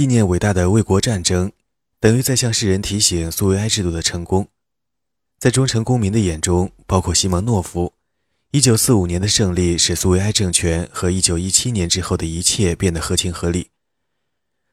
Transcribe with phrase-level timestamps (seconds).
[0.00, 1.52] 纪念伟大的卫国战争，
[2.00, 4.48] 等于在向世人提醒苏维埃制度的成功。
[5.38, 7.92] 在忠诚公民的眼中，包括西蒙诺夫
[8.52, 13.68] ，1945年的胜利使苏维埃政权和1917年之后的一切变得合情合理。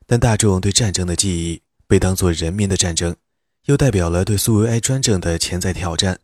[0.06, 3.14] 但大众对战争的记忆被当作人民的战争，
[3.66, 6.22] 又代表了对苏维埃专政的潜在挑战。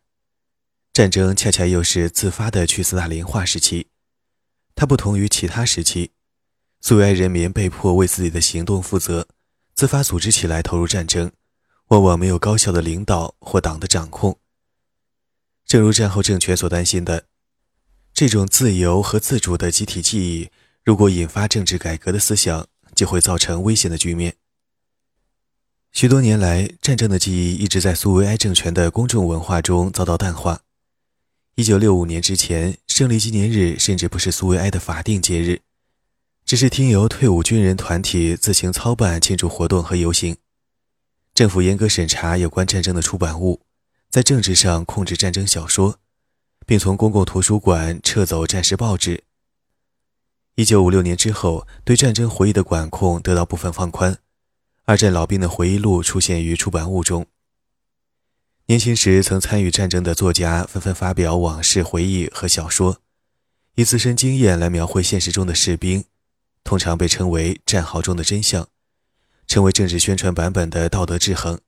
[0.94, 3.88] 战争恰恰又是自发的去斯大林化时期，
[4.74, 6.12] 它不同于其他时期。
[6.86, 9.26] 苏维埃人民被迫为自己的行动负责，
[9.74, 11.32] 自发组织起来投入战争，
[11.86, 14.38] 往往没有高效的领导或党的掌控。
[15.64, 17.24] 正如战后政权所担心的，
[18.12, 20.50] 这种自由和自主的集体记忆，
[20.84, 24.34] 如果引发政治改革的思想，就会造成危险的局面。
[25.90, 30.60] 许多年来，战争的记忆一直在苏维埃政权的公众文化中遭到淡化。
[31.54, 35.62] 一九六五年之前，胜利纪念日甚至不是苏维埃的法定节日。
[36.44, 40.36] 只是听由退伍军人团体自行操办庆祝活动和游行，
[41.34, 43.62] 政府严格审查有关战争的出版物，
[44.10, 45.98] 在政治上控制战争小说，
[46.66, 49.24] 并从公共图书馆撤走战时报纸。
[50.56, 54.18] 一九五六年之后，对战争回忆的管控得到部分放宽，
[54.84, 57.26] 二战老兵的回忆录出现于出版物中。
[58.66, 63.00] 年轻时曾参与战争的作家纷纷发表往事回忆和小说，
[63.76, 66.04] 以自身经验来描绘现实中的士兵。
[66.64, 68.66] 通常被称为战壕中的真相，
[69.46, 71.60] 成为政治宣传版本的道德制衡。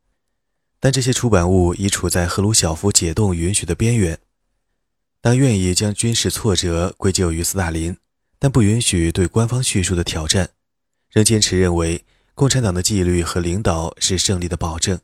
[0.80, 4.18] 但这些出版物已处在赫鲁晓夫解冻允许的边缘。
[5.20, 7.96] 当愿意将军事挫折归咎于斯大林，
[8.38, 10.50] 但不允许对官方叙述的挑战，
[11.10, 15.00] 仍坚持认为共产党的纪律和领导是胜利的保证。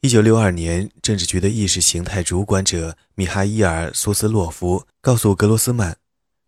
[0.00, 5.96] 一九六二年，政治局的意识形态主管者米哈伊尔·苏斯洛夫告诉格罗斯曼。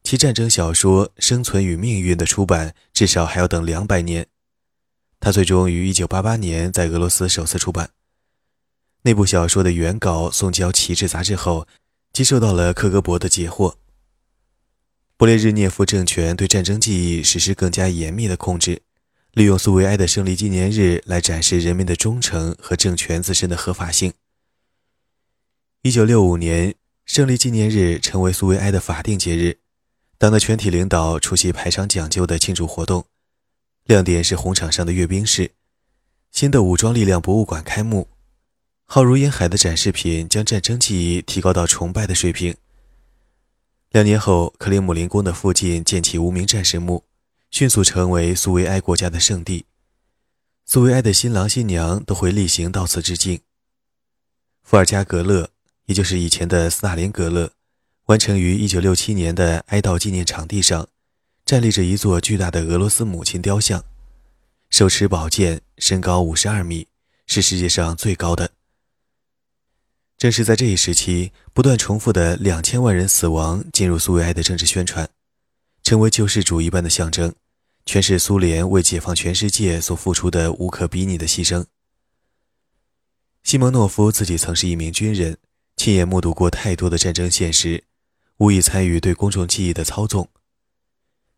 [0.04, 4.26] 其战争小说《生存与命运》的出版至少还要等两百年。
[5.18, 7.90] 他最终于1988年在俄罗斯首次出版。
[9.02, 11.66] 那部小说的原稿送交《旗帜》杂志后，
[12.12, 13.78] 即受到了克格勃的截获。
[15.16, 18.82] 勃列日涅夫政权对战争记忆实施更加严密的控制，
[19.32, 24.12] 利用苏维埃的胜利纪念日来展示人民的忠诚和政权自身的合法性。
[25.84, 26.74] 1965年，
[27.06, 29.58] 胜利纪念日成为苏维埃的法定节日。
[30.16, 33.04] 党的全体领导出席排场讲究的庆祝活动，
[33.84, 35.50] 亮点是红场上的阅兵式。
[36.30, 38.08] 新的武装力量博物馆开幕，
[38.84, 42.56] 浩如烟海的展示品将战争记忆提高到崇拜的水平。
[43.90, 47.04] 两年后，克里姆林宫的附近建起无名战士墓，
[47.50, 49.66] 迅速成为苏维埃国家的圣地。
[50.64, 53.40] 苏维埃的新郎新娘都会例行到此致敬。
[54.62, 55.50] 伏尔加格勒，
[55.86, 57.52] 也就是以前的斯大林格勒。
[58.06, 60.86] 完成于1967年的哀悼纪念场地上，
[61.46, 63.82] 站立着一座巨大的俄罗斯母亲雕像，
[64.68, 66.86] 手持宝剑，身高52米，
[67.26, 68.50] 是世界上最高的。
[70.18, 75.08] 正是在这一时期，不断重复的两千万人死亡进入苏维埃的政治宣传，
[75.82, 77.34] 成为救世主一般的象征，
[77.86, 81.64] 诠释苏联为解放全世界所付出的无可比拟的牺牲。
[83.42, 85.38] 西蒙诺夫自己曾是一名军人，
[85.76, 87.82] 亲眼目睹过太多的战争现实。
[88.38, 90.28] 无意参与对公众记忆的操纵，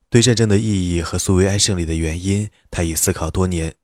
[0.09, 3.75] 对战争的意义和苏维埃胜利的原因，他已思考多年。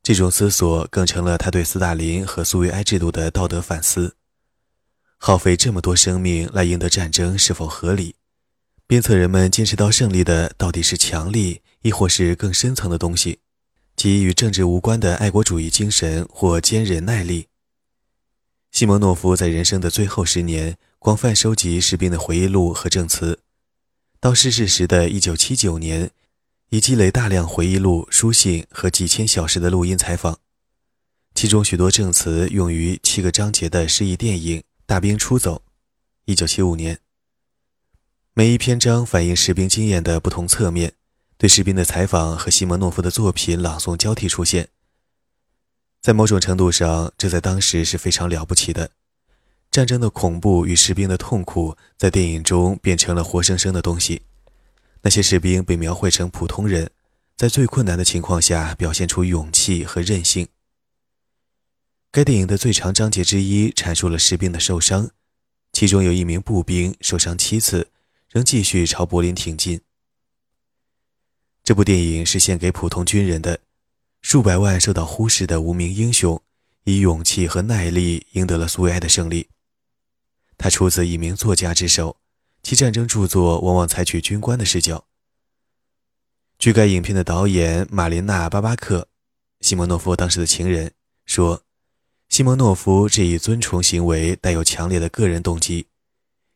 [0.00, 4.14] 这种思索更成了他对斯大林和苏维埃制度的道德反思。
[5.18, 8.14] 耗费这么多生命来赢得战争是否合理？
[8.86, 13.40] 鞭策人们坚持到胜利的到底是强力，亦或是更深层的东西，
[13.96, 17.48] 即与政治无关的爱国主义精神或坚忍耐力？
[18.70, 20.78] 西蒙诺夫在人生的最后十年。
[21.06, 23.38] 广泛收集士兵的回忆录和证词，
[24.18, 26.10] 到逝世时的一九七九年，
[26.70, 30.40] 已积累大量回忆录、书信和几千小时的录音采访，
[31.32, 35.62] 其中许多证词用于七个章节的诗意电影《大兵出走》。
[36.24, 36.98] 一九七五年，
[38.34, 40.94] 每一篇章反映士兵经验的不同侧面，
[41.38, 44.70] 对士兵的采访和西蒙诺夫的作品朗诵交替出现。
[46.02, 48.90] 在某种程度上，这在当时是非常了不起的。
[49.76, 54.22] 战争的恐怖与士兵的痛苦在电影中变成了活生生的东西。
[55.02, 56.90] 那些士兵被描绘成普通人，
[57.36, 60.48] 在最困难的情况下表现出勇气和韧性。
[62.10, 65.10] 该电影的最长章节之一阐述了士兵的受伤，
[65.74, 67.90] 其中有一名步兵受伤七次，
[68.30, 69.82] 仍继续朝柏林挺进。
[71.62, 73.60] 这部电影是献给普通军人的，
[74.22, 76.40] 数百万受到忽视的无名英雄，
[76.84, 79.46] 以勇气和耐力赢得了苏维埃的胜利。
[80.58, 82.16] 他出自一名作家之手，
[82.62, 85.06] 其战争著作往往采取军官的视角。
[86.58, 89.08] 据该影片的导演马琳娜·巴巴克，
[89.60, 90.92] 西蒙诺夫当时的情人
[91.26, 91.62] 说，
[92.28, 95.88] 西蒙诺夫这一尊崇行为带有强烈的个人动机，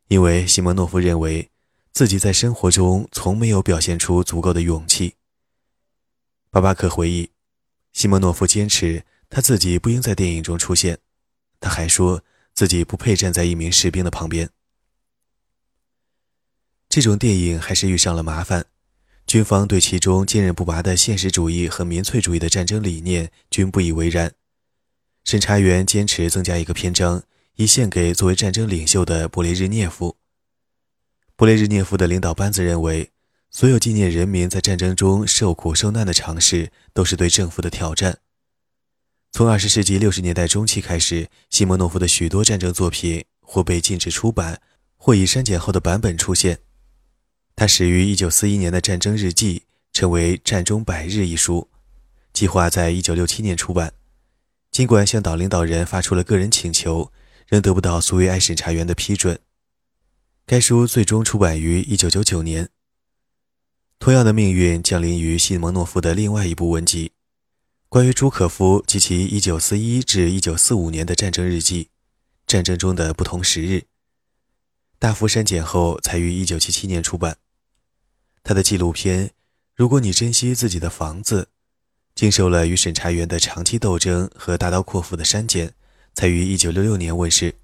[0.09, 1.51] 因为西蒙诺夫认为
[1.93, 5.17] 自己在生活中从没有表现出足够的勇气。
[6.51, 7.31] 巴巴克回忆，
[7.93, 10.99] 西蒙诺夫坚持他自己不应在电影中出现，
[11.61, 12.25] 他还说
[12.61, 14.51] 自己不配站在一名士兵的旁边。
[16.91, 18.67] 这种电影还是遇上了麻烦。
[19.27, 24.35] 军方对其中坚韧不拔的现实主义和民粹主义的战争理念均不以为然。
[25.25, 27.23] 审查员坚持增加一个篇章，
[27.57, 30.19] 以献给作为战争领袖的勃列日涅夫。
[31.39, 33.11] 勃列日涅夫的领导班子认为，
[33.51, 38.19] 所有纪念人民在战争中受苦受难的尝试都是对政府的挑战。
[39.33, 44.61] 从二十世纪六十年代中期开始，西莫诺夫的许多战争作品或被禁止出版，
[44.97, 46.59] 或以删减后的版本出现。
[47.55, 49.63] 他始于1941年的战争日记，
[49.93, 51.69] 成为《战中百日》一书，
[52.33, 53.93] 计划在1967年出版。
[54.71, 57.13] 尽管向党领导人发出了个人请求，
[57.47, 59.39] 仍得不到苏维埃审查员的批准。
[60.47, 62.69] 该书最终出版于1999年。
[63.99, 67.13] 同样的命运降临于西蒙诺夫的另外一部文集，
[67.91, 71.89] 关于朱可夫及其1941至1945年的战争日记，
[72.47, 73.83] 战争中的不同时日，
[75.01, 77.39] 大幅删减后才于1977年出版。
[78.45, 79.27] 他的纪录片
[79.75, 81.43] 《如果你珍惜自己的房子》，
[82.15, 85.75] 经受了与审查员的长期斗争和大刀阔斧的删减，
[86.15, 87.57] 才于1966年问世。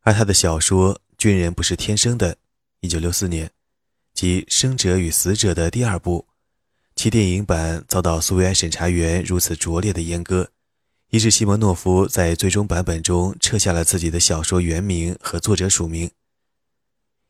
[0.00, 2.36] 而他的小说《军人不是天生的》
[2.90, 3.50] ，1964年，
[4.12, 6.26] 即《生者与死者》的第二部，
[7.00, 10.50] 其电影版遭到苏维埃审查员如此拙劣的阉割，
[11.08, 16.10] 以致西蒙诺夫在最终版本中撤下了自己的小说原名和作者署名。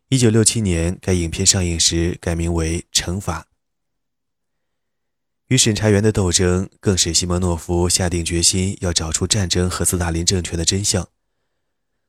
[0.09, 3.43] 一九六七年，该影片上映时改名为《惩罚》。
[5.47, 11.07] 与审查员的斗争更使西蒙诺夫下定决心要找出战争和斯大林政权的真相。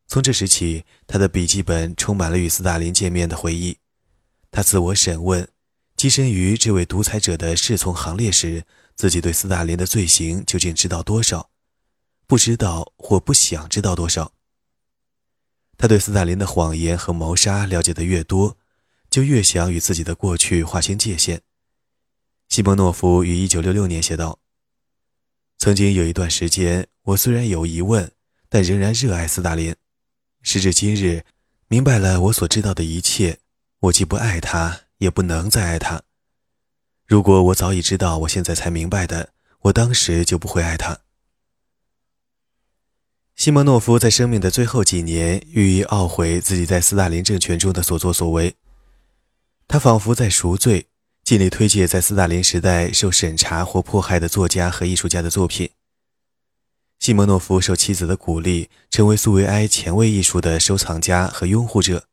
[0.08, 3.78] 从这时起，他的笔记本充满了与斯大林见面的回忆。
[4.50, 5.48] 他自我审问：
[6.02, 8.66] 跻身于这位独裁者的侍从行列时，
[8.96, 11.52] 自己对斯大林的罪行究竟知道多少？
[12.26, 14.34] 不知道或不想知道多少？
[15.78, 18.58] 他对斯大林的谎言和谋杀了解的越多，
[19.12, 21.44] 就越想与自己的过去划清界限。
[22.50, 24.40] 西蒙诺夫于1966年写道
[25.60, 28.12] ：“曾经有一段时间，我虽然有疑问，
[28.50, 29.76] 但仍然热爱斯大林。
[30.42, 31.24] 时至今日，
[31.68, 33.38] 明白了我所知道的一切，
[33.82, 36.04] 我既不爱他，也不能再爱他。
[37.08, 39.34] 如果我早已知道我现在才明白的，
[39.64, 41.00] 我当时就不会爱他。”
[43.36, 48.56] 西蒙诺夫在生命的最后几年愈愈懊悔自己在斯大林政权中的所作所为，
[49.68, 50.86] 他仿佛在赎罪，
[51.24, 55.72] 尽力推介在斯大林时代受审查或迫害的作家和艺术家的作品。
[57.00, 62.11] 西蒙诺夫受妻子的鼓励，成为苏维埃前卫艺术的收藏家和拥护者。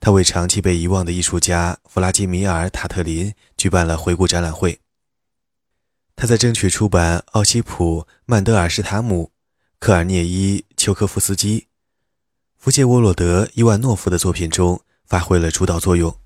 [0.00, 4.80] 他为长期被遗忘的艺术家弗拉基米尔·塔特林举办了回顾展览会。
[6.16, 9.32] 他在争取出版奥西普·曼德尔施塔姆。
[9.80, 11.68] 科尔涅伊·丘科夫斯基、
[12.56, 16.18] 福杰沃洛德·伊万诺夫的作品中发挥了主导作用，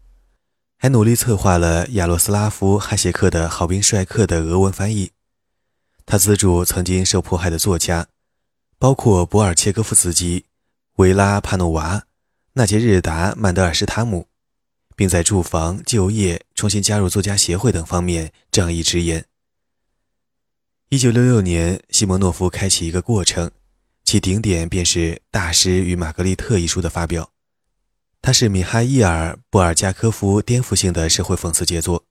[0.78, 5.10] 还努力策划了亚罗斯拉夫·哈谢克的《好兵帅克》的俄文翻译。
[6.06, 8.06] 他资助曾经受迫害的作家，
[8.79, 10.46] 包括博尔切科夫斯基、
[10.94, 12.06] 维拉帕诺娃、
[12.55, 14.29] 纳杰日达·曼德尔施塔姆，
[14.94, 19.25] 并在住房、就业、重新加入作家协会等方面仗义直言。
[20.91, 23.51] 一九六六年，西蒙诺夫开启一个过程，
[24.05, 24.99] 其顶点便是
[25.31, 27.31] 《大师与玛格丽特》一书的发表。
[28.21, 32.05] 它是米哈伊尔·布尔加科夫颠覆性的社会讽刺杰作，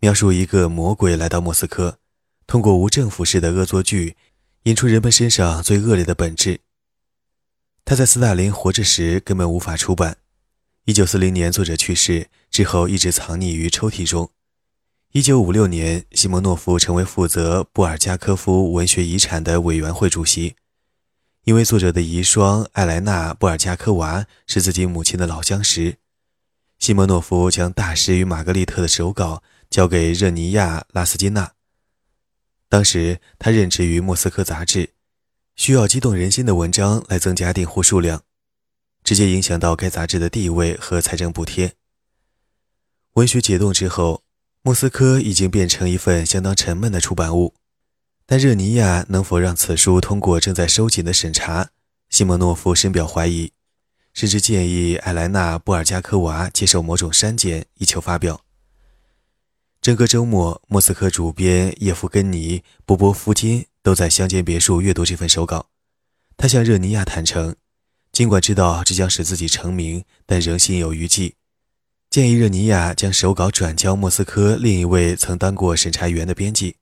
[0.00, 1.98] 描述一个魔鬼来到莫斯科，
[2.46, 4.18] 通过无政府式的恶作剧，
[4.64, 6.60] 引出人们身上最恶劣的本质。
[7.88, 10.18] 他在斯大林活着时根本无法出版。
[10.84, 14.30] 一九四零年，作者去世之后，一直藏匿于抽屉中。
[15.12, 20.54] 一九五六年，西蒙诺夫成为负责布尔加科夫文学遗产的委员会主席。
[21.44, 25.96] 因为作者的遗孀艾莱娜·布尔加科娃是自己母亲的老相识，
[26.78, 31.52] 西蒙诺夫将《大师与玛格丽特》的手稿交给热尼亚·拉斯金娜。
[32.68, 34.90] 当时他任职于莫斯科杂志，
[35.58, 38.22] 需要激动人心的文章来增加订户数量，
[39.04, 41.74] 直接影响到该杂志的地位和财政补贴。
[43.12, 44.22] 文学解冻之后。
[44.62, 47.54] 莫斯科已经变成一份相当沉闷的出版物，
[48.26, 51.70] 但热尼亚能否让此书通过正在收紧的审查，
[52.10, 53.52] 西蒙诺夫深表怀疑，
[54.12, 58.44] 甚至建议艾莱娜·布尔加科娃接受某种删减，以求发表。
[59.88, 65.70] 整个周末，莫斯科主编叶夫根尼·波波夫金都在乡间别墅阅读这份手稿。
[66.36, 67.56] 他向热尼亚坦诚，
[68.12, 71.36] 尽管知道这将使自己成名，但仍心有余悸，
[72.10, 76.76] 建议热尼亚将手稿转交莫斯科另一位曾当过审查员的编辑。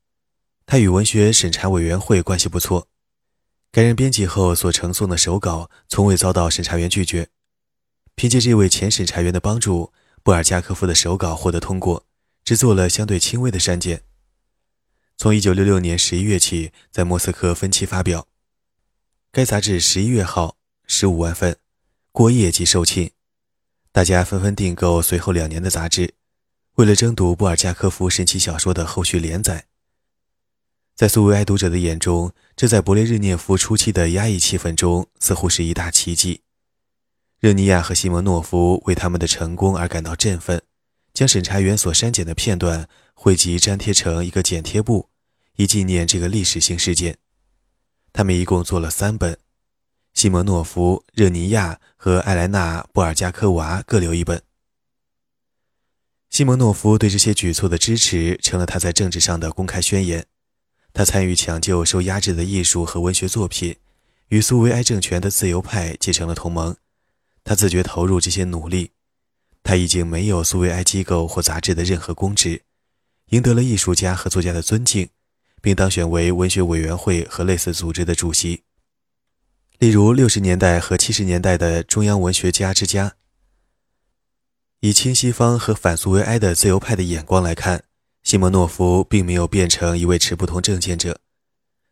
[0.67, 2.89] 他与文学审查委员会关系不错。
[3.71, 7.29] 该人编辑后所呈送的手稿从未遭到审查员拒绝。
[8.17, 9.93] 凭借这位前审查员的帮助，
[10.25, 12.03] 布尔加科夫的手稿获得通过。
[12.47, 14.05] 只做了相对轻微的删减。
[15.17, 18.29] 从1966年11月起，在莫斯科分期发表。
[19.33, 20.57] 该杂志11月号
[20.89, 21.57] 15万份，
[22.13, 23.11] 过夜即售罄。
[23.91, 26.15] 大家纷纷订购随后两年的杂志，
[26.75, 29.67] 为了争夺布尔加科夫神奇小说的后续连载。
[30.95, 36.43] 在苏维埃读者的眼中，这在勃列日涅夫初期的压抑气氛中，似乎是一大奇迹。
[37.41, 40.63] 热尼亚和西蒙诺夫为他们的成功而感到振奋。
[41.17, 45.09] 将审查员所删减的片段汇集粘贴成一个剪贴簿，
[45.55, 47.17] 以纪念这个历史性事件。
[48.13, 49.39] 他们一共做了三本，
[50.13, 54.43] 西蒙诺夫、热尼亚和艾莱娜·布尔加科娃各留一本。
[56.29, 60.27] 西蒙诺夫对这些举措的支持成了他在政治上的公开宣言。
[60.93, 63.77] 他参与抢救受压制的艺术和文学作品，
[64.29, 66.77] 与苏维埃政权的自由派结成了同盟。
[67.43, 68.91] 他自觉投入这些努力。
[69.67, 72.63] 他已经没有苏维埃机构或杂志的任何公职，
[73.31, 75.09] 赢得了艺术家和作家的尊敬，
[75.61, 78.63] 并当选为文学委员会和类似组织的主席。
[79.81, 83.17] 例如，六十年代和七十年代的中央文学家之家。
[84.79, 87.83] 以亲西方和反苏维埃的自由派的眼光来看，
[88.23, 91.19] 西蒙诺夫并没有变成一位持不同政见者，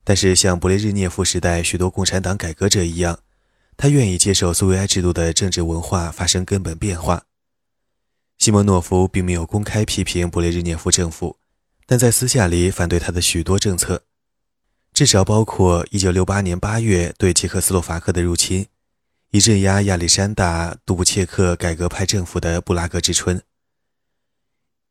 [0.04, 3.18] 但是像勃列日涅夫时代许多共产党改革者一样，
[3.76, 7.24] 他愿意接受苏维埃制度的政治文化发生根本变化。
[8.44, 11.38] 西蒙诺夫并没有公开批评勃列日涅夫政府，
[11.86, 14.02] 但在私下里反对他的许多政策，
[14.92, 18.66] 至少包括1968年8月对捷克斯洛伐克的入侵，
[19.30, 23.40] 以镇压亚历山大·杜布切克改革派政府的布拉格之春。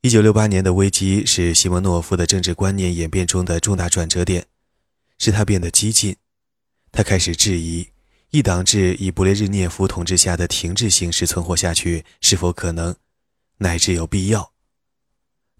[0.01, 4.47] 1968年的危机是西蒙诺夫的政治观念演变中的重大转折点，
[5.19, 6.15] 使他变得激进。
[6.91, 7.89] 他开始质疑
[8.31, 12.95] 一党制以勃列日涅夫统治下的停滞形式存活下去是否可能。
[13.63, 14.51] 乃至有必要。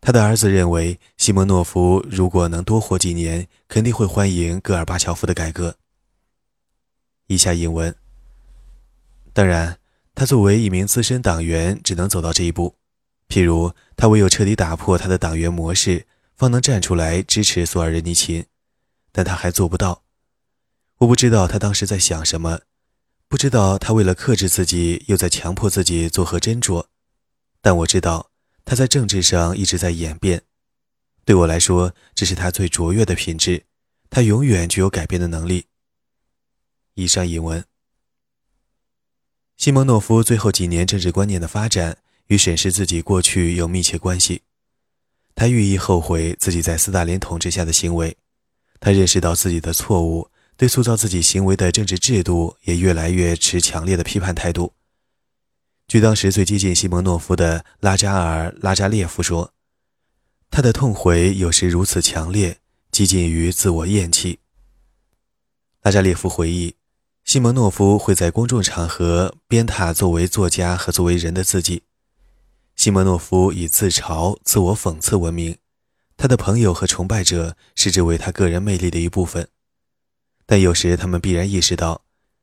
[0.02, 5.78] 他的儿子认为，西蒙诺夫如果能多活几年，肯定会欢迎戈尔巴乔夫的改革。
[7.28, 7.96] 以下引文。
[9.32, 9.80] 当然，
[10.14, 12.76] 他作为一名资深党员，只能走到这一步。
[13.30, 16.06] 譬如，他唯有彻底打破他的党员模式，
[16.36, 18.46] 方能站出来支持索尔仁尼琴，
[19.14, 20.04] 但他还做不到。
[20.98, 22.60] 我不知道他当时在想什么，
[23.30, 26.86] 不知道他为了克制自己，又在强迫自己做何斟酌。
[27.64, 28.30] 但我知道，
[28.66, 30.44] 他在政治上一直在演变。
[31.24, 33.64] 对我来说，这是他最卓越的品质。
[34.10, 35.68] 他永远具有改变的能力。
[36.96, 37.64] 以上引文。
[39.56, 44.42] 西蒙诺夫最后几年政治观念的发展与审视自己过去有密切关系。
[45.34, 48.18] 他寓意后悔自己在斯大林统治下的行为。
[48.82, 54.74] 他认识到自己的错误，对塑造自己行为的政治制度也越来越持强烈的批判态度。
[55.94, 59.54] 据当时最接近西蒙诺夫的拉扎尔·拉扎列夫说，
[60.50, 62.58] 他的痛悔有时如此强烈，
[62.92, 64.40] 接近于自我厌弃。
[65.84, 66.74] 拉扎列夫回忆，
[67.24, 71.84] 西蒙诺夫会在公众场合鞭挞作为作家和作为人的自己。
[72.76, 75.56] 西蒙诺夫以自嘲、自我讽刺闻名，
[76.18, 79.48] 他的朋友和崇拜者视之为他个人魅力的一部分，
[80.48, 82.02] 但有时他们必然意识到，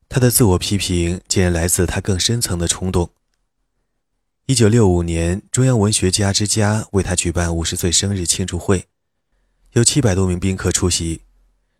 [0.08, 3.10] 他的自我批评竟然来自他更深层的冲动。
[4.50, 8.88] 一九六五年，中央文学家之家为他举办五十岁生日庆祝会，
[9.74, 11.22] 有七百多名宾客出席，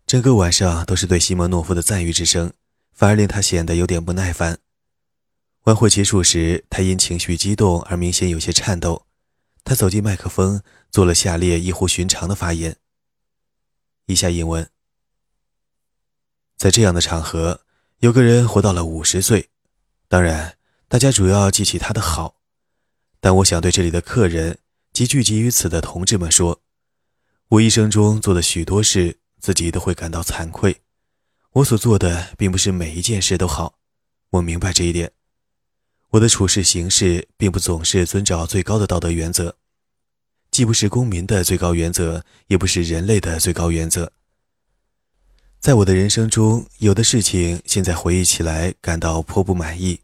[0.07, 2.53] 整个晚上都是对西蒙诺夫的赞誉之声，
[2.93, 4.57] 反而令他显得有点不耐烦。
[5.63, 9.05] 晚会结束时，他因情绪激动而明显有些颤抖。
[9.65, 12.77] 他走进麦克风，做了下列异乎寻常的发言。
[14.05, 14.65] 以下引文：
[16.55, 17.65] 在这样的场合，
[17.99, 19.49] 有个人活到了五十岁，
[20.07, 20.55] 当然，
[20.87, 22.37] 大家主要记起他的好。
[23.21, 24.57] 但我想对这里的客人
[24.91, 26.59] 及聚集于此的同志们说：
[27.49, 30.81] 我一生中做的许多事，自己都会感到惭愧。
[31.53, 33.75] 我所做的并不是每一件事都好，
[34.31, 35.11] 我明白这一点。
[36.09, 39.55] 我的处事行事并不总是遵照最高的道德原则，
[40.49, 44.11] 既不是公民的最高原则，也不是人类的最高原则。
[45.59, 49.99] 在我的人生中，有的事情现在回忆起来感到颇不满意。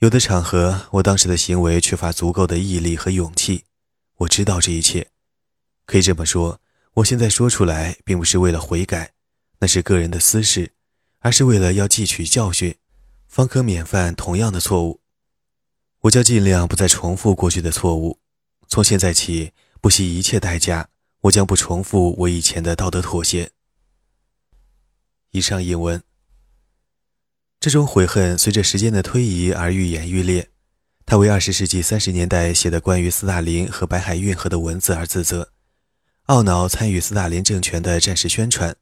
[0.00, 3.64] 有的场合，我当时的行为缺乏足够的毅力和勇气，
[4.16, 5.08] 我知道这一切，
[5.86, 6.60] 可以这么说，
[6.92, 9.14] 我现在说出来，并不是为了悔改，
[9.60, 10.72] 那是个人的私事，
[11.20, 12.76] 而是为了要汲取教训，
[13.26, 15.00] 方可免犯同样的错误。
[16.00, 18.20] 我将尽量不再重复过去的错误，
[18.68, 20.90] 从现在起，不惜一切代价，
[21.22, 23.50] 我将不重复我以前的道德妥协。
[25.30, 26.05] 以上引文。
[27.66, 30.50] 这种悔恨随着时间的推移而愈演愈烈。
[31.04, 35.50] 他为二十世纪三十年代写的关于斯大林和白海运河的文字而自责，
[36.26, 38.76] 懊恼参与斯大林政权的战时宣传，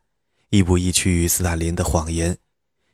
[0.51, 2.37] 亦步亦趋于斯大林的谎言，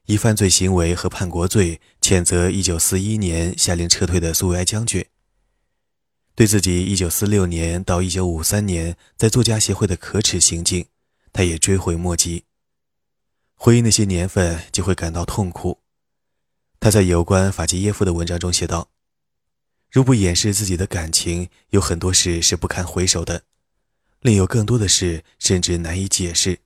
[0.06, 5.04] 以犯罪行为和叛国罪谴责一九四一年下令撤退的苏维埃将军。
[6.36, 10.86] 对自己一九四六年到一九五三年在作家协会的可耻行径，
[11.32, 12.44] 他也追悔莫及。
[13.62, 15.80] 回忆那些年份，就会感到痛苦。
[16.80, 18.88] 他在有关法基耶夫的文章中写道。
[19.90, 23.40] 如不掩饰自己的感情，有很多事是不堪回首的；
[24.20, 26.60] 另有更多的事甚至难以解释。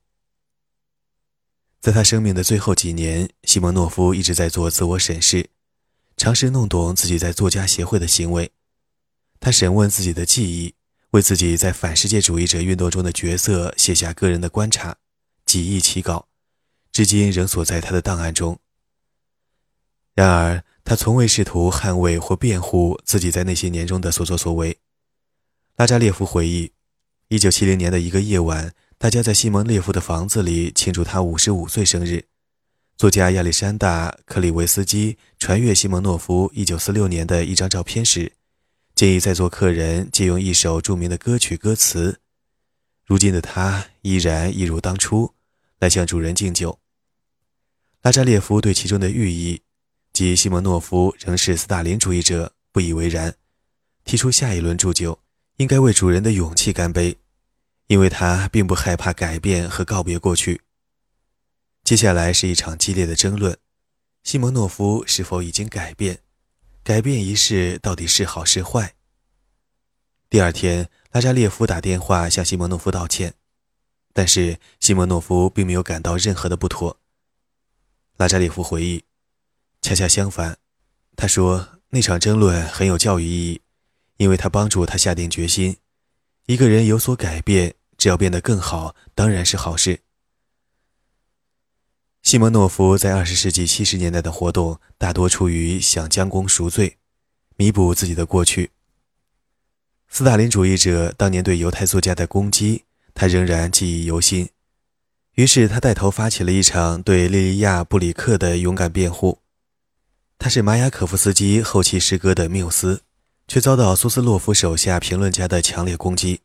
[1.81, 5.51] 在他生命的最后几年，西蒙诺夫一直在做自我审视，
[6.17, 8.53] 尝试弄懂自己在作家协会的行为。
[9.41, 10.77] 他审问自己的记忆，
[11.11, 14.99] 为自己在反世界主义者运动中的角色写下个人的观察，
[15.45, 16.29] 几易其稿，
[16.95, 18.59] 至今仍锁在他的档案中。
[20.15, 20.65] 然而。
[20.87, 24.77] 他从未试图捍卫或辩护自己在那些年中的所作所为。
[25.77, 26.73] 拉扎列夫回忆
[27.31, 32.27] ，1970年的一个夜晚，大家在西蒙列夫的房子里庆祝他55岁生日。
[32.99, 38.33] 作家亚历山大·克里维斯基传阅西蒙诺夫1946年的一张照片时，
[38.95, 42.21] 建议在座客人借用一首著名的歌曲歌词。
[43.07, 45.33] 如今的他依然一如当初，
[45.79, 46.79] 来向主人敬酒。
[48.05, 49.63] 拉扎列夫对其中的寓意。
[50.13, 53.35] 即西蒙诺夫仍是斯大林主义者，不以为然，
[54.05, 55.19] 提出下一轮祝酒
[55.57, 57.17] 应该为主人的勇气干杯，
[57.87, 60.61] 因为他并不害怕改变和告别过去。
[61.83, 63.57] 接下来是一场激烈的争论：
[64.23, 66.19] 西蒙诺夫是否已经改变？
[66.83, 68.95] 改变一事到底是好是坏？
[70.29, 73.33] 第二天，拉扎列夫打电话向西蒙诺夫道歉，
[74.13, 77.01] 但是西蒙诺夫并没有感到任何的不妥。
[78.17, 79.05] 拉扎列夫回忆。
[79.81, 80.57] 恰恰相反，
[81.17, 83.61] 他说那场争论很有教育意义，
[84.17, 85.77] 因为他帮助他下定决心。
[86.47, 90.01] 一个人有所改变，只要变得更好，当然是好事。
[92.23, 96.97] 西蒙诺夫在二十世纪七十年代的活动大多出于想将功赎罪，
[97.57, 98.71] 弥补自己的过去。
[100.09, 104.49] 斯大林主义者当年对犹太作家的攻击，他仍然记忆犹新。
[105.35, 109.41] 于是他带头发起了一场对利利亚·布里克的勇敢辩护。
[110.39, 113.03] 他是马雅可夫斯基后期诗歌的缪斯，
[113.49, 116.41] 却遭到苏斯洛夫手下评论家的强烈攻击。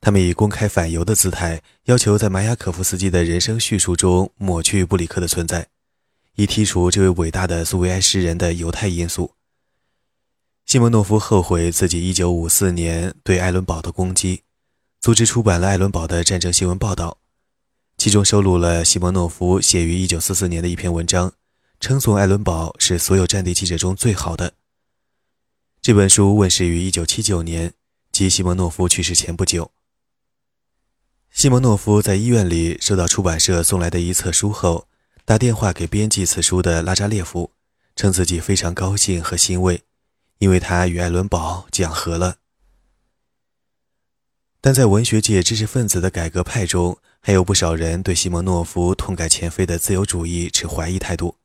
[0.00, 5.68] 他们以公开反犹的姿态，要求在马雅可夫斯基的人生叙述中抹去布里克的存在，
[6.34, 9.34] 以剔除这位伟大的苏维埃诗人的犹太因素。
[10.66, 14.42] 西蒙诺夫后悔自己1954年对艾伦堡的攻击，
[15.00, 17.18] 组织出版了艾伦堡的战争新闻报道，
[18.00, 21.34] 其中收录了西蒙诺夫写于1944年的一篇文章。
[21.80, 24.54] 称颂艾伦堡是所有战地记者中最好的。
[25.82, 27.74] 这本书问世于1979年，
[28.10, 29.70] 即西蒙诺夫去世前不久。
[31.30, 34.88] 西蒙诺夫在医院里收到出版社送来的一册书后，
[35.26, 37.52] 打电话给编辑此书的拉扎列夫，
[37.94, 39.82] 称自己非常高兴和欣慰，
[40.38, 42.38] 因为他与艾伦堡讲和了。
[44.62, 51.36] 但在文学界知识分子的改革派中，还有不少人对西蒙诺夫痛改前非的自由主义持怀疑态度。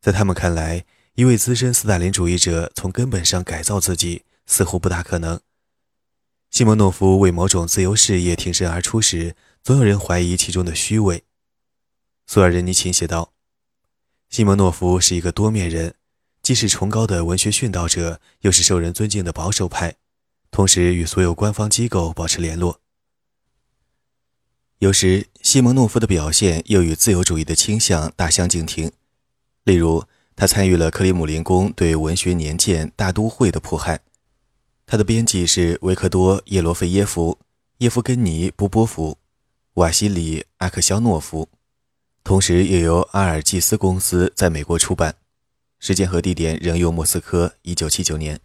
[0.00, 5.40] 在他们看来，一位资深斯大林主义者从根本上改造自己似乎不大可能。
[6.50, 11.24] 西蒙诺夫为某种自由事业挺身而出时，总有人怀疑其中的虚伪。
[12.26, 13.32] 苏尔仁尼琴写道
[14.30, 15.94] ：“西蒙诺夫是一个多面人，
[16.40, 19.96] 既是崇高的文学殉道者，又是受人尊敬的保守派，
[20.50, 22.80] 同时与所有官方机构保持联络。
[24.78, 28.92] 有时，西蒙诺夫的表现又与自由主义的倾向大相径庭。”
[29.64, 30.04] 例如，
[30.36, 34.00] 他参与了克里姆林宫对文学年鉴《大都会》的迫害。
[34.84, 37.38] 他的编辑是维克多·叶罗费耶夫、
[37.78, 39.16] 叶夫根尼·波波夫、
[39.74, 41.48] 瓦西里·阿克肖诺夫，
[42.22, 45.16] 同时也由阿尔济斯公司在美国出版。
[45.80, 48.36] 时间和地点仍用莫斯科，一九七九年。《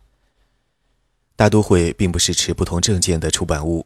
[1.36, 3.86] 大都会》并不是持不同政见的出版物，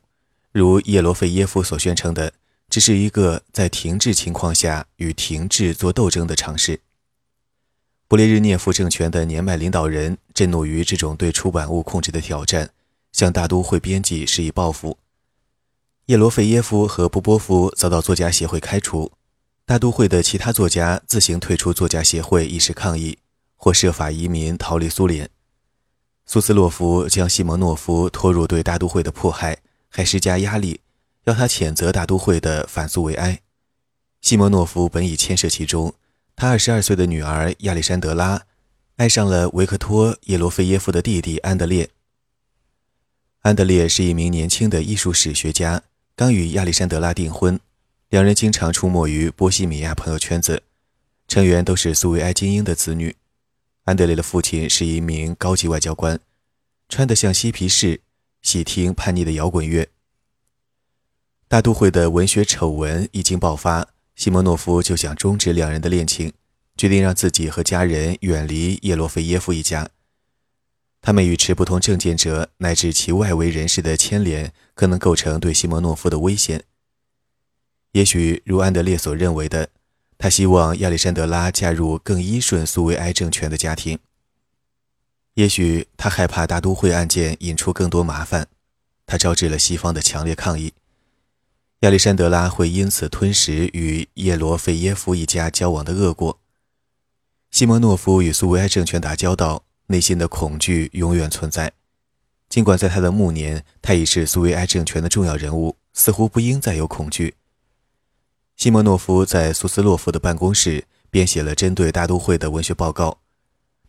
[0.57, 2.31] 如叶罗费耶夫所宣称的，
[2.69, 6.79] 只是一个在停滞情况下与停滞做斗争的尝试。
[8.07, 12.69] 布列日涅夫政权的年迈领导人震怒于这种对出版物控制的挑战，
[13.11, 14.97] 向大都会编辑施以报复。
[16.05, 19.11] 叶罗费耶夫和波波夫遭到作家协会开除，
[19.65, 23.17] 大都会的其他作家自行退出作家协会以示抗议，
[23.57, 25.29] 或设法移民逃离苏联。
[26.25, 29.57] 苏斯洛夫将西蒙诺夫拖入对大都会的迫害，
[29.95, 30.81] 还施加压力，
[31.23, 33.39] 要他谴责大都会的反苏维埃。
[34.19, 35.93] 西蒙诺夫本已牵涉其中，
[36.35, 38.45] 他二十二岁的女儿亚历山德拉
[38.97, 41.89] 爱上了维克托·叶罗菲耶夫的弟弟安德烈。
[43.43, 45.83] 安德烈是一名年轻的艺术史学家。
[46.13, 47.57] 刚与亚历山德拉订婚，
[48.09, 50.63] 两人经常出没于波西米亚朋友圈子，
[51.25, 53.15] 成员都是苏维埃精英的子女。
[53.85, 56.19] 安德烈的父亲是一名高级外交官，
[56.89, 58.01] 穿得像嬉皮士，
[58.45, 59.89] 喜听叛逆的摇滚乐。
[61.47, 66.31] 大都会的文学丑闻一经爆发，西莫诺夫就想终止两人的恋情，
[66.77, 69.89] 决定让自己和家人远离叶罗菲耶夫一家。
[71.01, 76.65] 他们与持不同政见者乃至其外围人士的牵连，可能构成对西莫诺夫的危险。
[77.93, 79.69] 也许如安德烈所认为的，
[80.19, 83.97] 他希望亚历山德拉嫁入更依顺苏维埃政权的家庭。
[85.35, 88.47] 也许他害怕大都会案件引出更多麻烦，
[89.05, 90.73] 他招致了西方的强烈抗议。
[91.81, 96.39] 亚历山德拉会因此吞食与叶罗费耶夫一家交往的恶果。
[97.51, 99.61] 西莫诺夫与苏维埃政权打交道。
[99.87, 101.71] 内心的恐惧永远存在，
[102.49, 107.35] 尽管在他的暮年，他已是苏维埃政权的重要人物，似乎不应再有恐惧。
[108.57, 113.19] 西莫诺夫在苏斯洛夫的办公室编写了针对大都会的文学报告，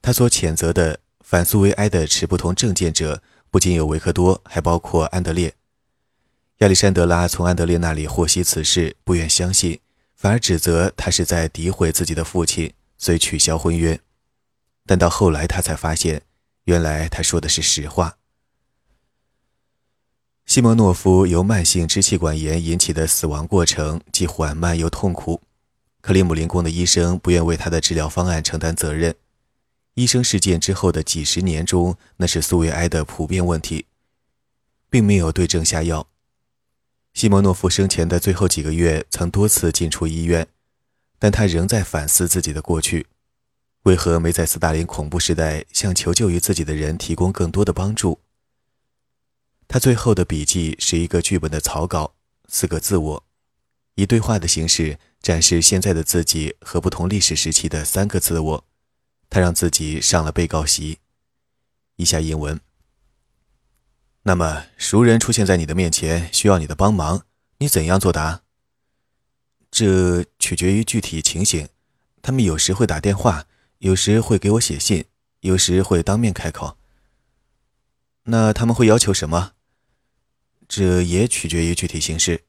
[0.02, 5.54] 他所谴责的反苏维埃的持不同政见者不仅有维克多，还包括安德烈。
[6.58, 9.80] 亚历山德拉从安德烈那里获悉此事，不愿相信，
[10.14, 13.98] 反而指责他是在诋毁自己的父亲，遂取消婚约。
[14.86, 16.22] 但到后来，他才发现，
[16.66, 18.18] 原来他说的是实话。
[20.44, 25.42] 西蒙诺夫由慢性支气管炎引起的死亡过程既缓慢又痛苦，
[26.00, 29.12] 克里姆林宫的医生不愿为他的治疗方案承担责任。
[29.96, 33.86] 医生事件之后的几十年中，那是苏维埃的普遍问题，
[34.90, 36.06] 并没有对症下药。
[37.14, 40.48] 西蒙诺夫生前的最后几个月曾多次进出医院，
[41.18, 43.06] 但他仍在反思自己的过去。
[43.84, 48.20] 为何没在斯大林恐怖时代向求救于自己的人提供更多的帮助？
[49.66, 52.12] 他最后的笔记是一个剧本的草稿，
[52.48, 53.24] 四个自我，
[53.94, 58.65] 以对话的形式展示现在的自己和不同历史时期的三个自我。
[59.36, 60.96] 他让自己上了被告席。
[61.96, 62.58] 以下英文。
[64.22, 67.26] 那么，熟人出现在你的面前，需要你的帮忙，
[67.58, 68.40] 你怎样作答？
[69.70, 71.68] 这取决于具体情形。
[72.22, 73.44] 他们有时会打电话。
[73.80, 75.04] 有时会给我写信，
[75.40, 76.78] 有时会当面开口。
[78.22, 79.52] 那他们会要求什么？
[80.66, 82.44] 这也取决于具体形式。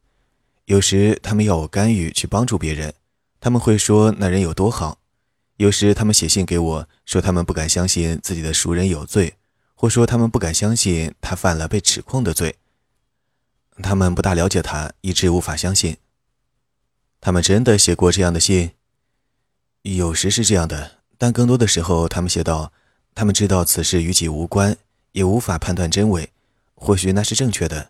[0.64, 2.94] 有时他们要我干预去帮助别人，
[3.42, 5.02] 他们会说那人有多好；
[5.58, 9.36] 有时他们写信给我说他们不敢相信自己的熟人有罪，
[9.76, 12.56] 或说他们不敢相信他犯了被指控的罪。
[13.84, 15.98] 他们不大了解他，以致无法相信。
[17.20, 18.72] 他们真的写过这样的信？
[19.82, 20.98] 有时是这样的。
[21.18, 22.72] 但更多的时候，他们写道
[23.16, 24.78] ：“他们知道此事与己无关，
[25.14, 26.32] 也无法判断真伪。
[26.76, 27.90] 或许那是正确的，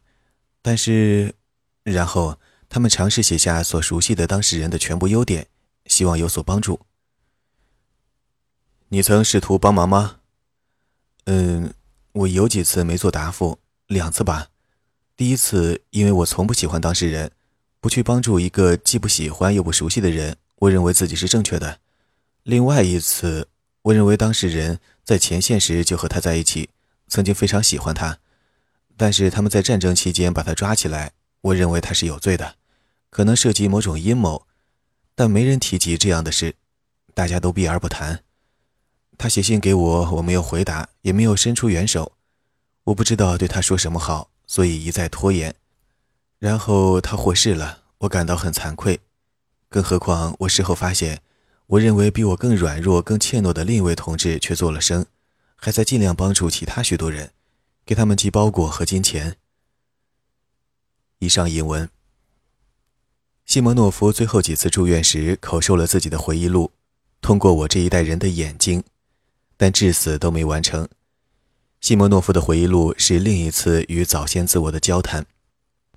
[0.61, 1.35] 但是……
[1.83, 5.47] 然后他们尝试写下所熟悉的当事人的全部优点，
[5.87, 6.79] 希望有所帮助。
[8.89, 10.19] 你曾试图帮忙吗？
[11.25, 11.73] 嗯，
[12.13, 14.47] 我有几次没做答复，两次吧。
[15.17, 17.31] 第一次，因为我从不喜欢当事人，
[17.81, 21.79] 不去帮助一个既不喜欢又不熟悉的人，我认为自己是正确的。”
[22.43, 23.49] 另外一次，
[23.81, 26.69] 我认为当事人在前线时就和他在一起，
[27.09, 28.19] 曾经非常喜欢他，
[28.95, 32.55] 但是他们在战争期间把他抓起来，我认为他是有罪的，
[33.09, 34.47] 可能涉及某种阴谋，
[35.13, 36.55] 但没人提及这样的事，
[37.13, 38.23] 大家都避而不谈。
[39.17, 42.11] 他写信给我，我没有回答，也没有伸出援手，
[42.85, 45.55] 我不知道对他说什么好，所以一再拖延。
[46.39, 48.99] 然后他获释了，我感到很惭愧，
[49.69, 51.21] 更何况我事后发现。
[51.65, 55.05] 我认为比我更软弱、更怯懦的另一位同志却做了声，
[55.55, 57.31] 还在尽量帮助其他许多人，
[57.85, 59.35] 给他们寄包裹和金钱。
[61.19, 61.89] 以上引文。
[63.45, 66.71] 西蒙诺夫最后几次住院时口授了自己的回忆录，
[67.19, 68.83] 通过我这一代人的眼睛，
[69.57, 70.87] 但至死都没完成。
[71.81, 75.25] 西蒙诺夫的回忆录是另一次与早先自我的交谈，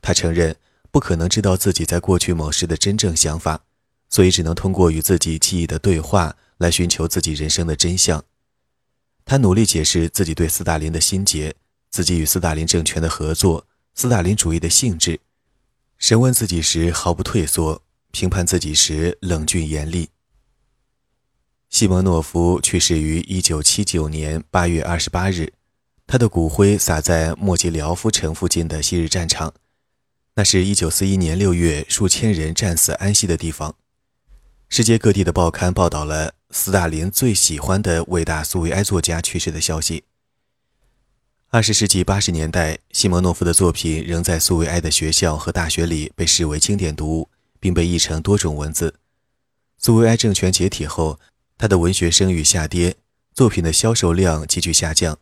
[0.02, 0.56] 他承认
[0.90, 3.64] 不可能知道自己在过去某时的真正想法。
[4.12, 8.24] 所以只能通过与自己记忆的对话来寻求自己人生的真相。
[9.24, 11.54] 他努力解释自己对斯大林的心结，
[11.90, 15.20] 自己与斯大林政权的合作，斯大林主义的性质，
[15.96, 20.08] 审问自己时毫不退缩，评判自己时冷峻严厉。
[21.70, 25.52] 西蒙诺夫去世于一九七九年八月二十八日，
[26.04, 29.54] 他的骨灰撒在莫吉廖夫城附近的昔日战场，
[30.34, 33.76] 那是一九四一年六月数千人战死安息的地方。
[34.68, 40.02] 世界各地的报刊报道了斯大林最喜欢的伟大苏维埃作家去世的消息。
[41.50, 47.28] 二十世纪八十年代，西蒙诺夫的作品仍在苏维埃的学校和大学里被视为经典读物，
[47.60, 48.96] 并被译成多种文字。
[49.78, 51.18] 苏维埃政权解体后，
[51.60, 52.96] 他的文学声誉下跌，
[53.34, 55.18] 作品的销售量急剧下降。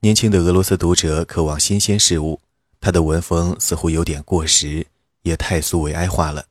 [0.00, 2.42] 年轻的俄罗斯读者渴望新鲜事物，
[2.78, 4.86] 他的文风似乎有点过时，
[5.22, 6.44] 也太素维埃化了。